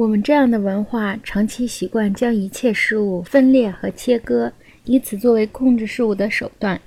[0.00, 4.50] 我们这样的文化长期习惯将一切事物分裂和切割，
[4.86, 6.80] 以此作为控制事物的手段。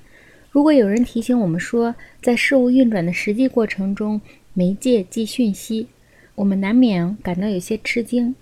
[0.50, 4.20] 如果有人提醒我们说，在事物运转的实际过程中，
[4.55, 5.89] 媒介即讯息，
[6.34, 8.34] 我们难免感到有些吃惊。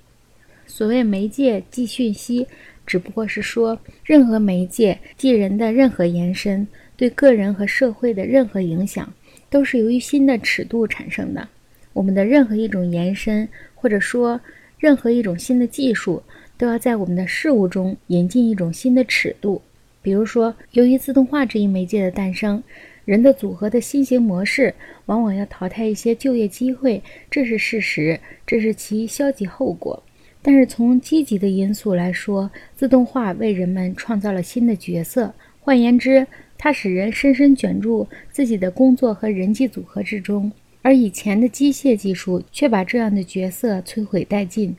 [0.66, 2.48] 所谓媒介即讯息，
[2.88, 6.66] 只不过是说，任何媒介即人的任何延伸，
[6.96, 9.14] 对个人和社会的任何影响，
[9.50, 11.50] 都是由于新的尺度产生的。
[11.92, 14.40] 我们的任何一种延伸，或者说
[14.82, 16.24] 任何一种新的技术，
[16.58, 19.62] 都要在我们的事物中引进一种新的尺度。
[20.02, 22.64] 比如说，由于自动化这一媒介的诞生，
[23.06, 24.74] 人的组合的新型模式
[25.06, 30.02] 往往要淘汰一些就业机会，这是事实，这是其消极后果。
[30.42, 35.32] 但是从积极的因素来说，自动化为人们创造了新的角色。
[35.60, 36.26] 换言之，
[36.58, 40.52] 它使人深深卷入自己的工作和人际组合之中。
[40.82, 44.76] 而以前的机械技术却把这样的角色摧毁殆尽。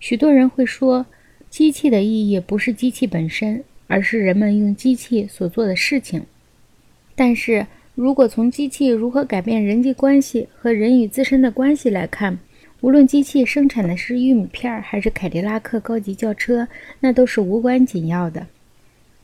[0.00, 1.06] 许多人会说，
[1.48, 6.24] 机器的意义不是机器本身，而是人们用机器所做的事情。
[7.14, 12.38] 但是如果从机器如何改变人际关系和人与自身的关系来看，
[12.80, 16.68] 无论机器生产的是玉米片还是凯迪拉克高级轿车，
[17.00, 18.46] 那都是无关紧要的。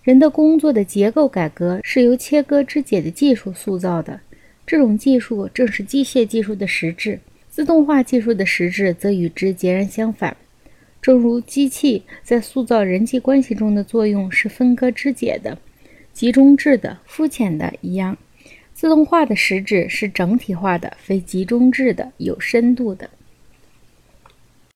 [0.03, 4.21] 人的工作的结构改革是由切割肢解的技术塑造的。
[4.67, 7.20] 这种技术正是机械技术的实质，
[7.51, 10.37] 自动化技术的实质则与之截然相反。
[11.03, 15.59] 正如机器在塑造人际关系中的作用是分割肢解的、
[16.15, 18.17] 集中制的、肤浅的一样，
[18.73, 23.11] 自动化的实质是整体化的、非集中制的、有深度的。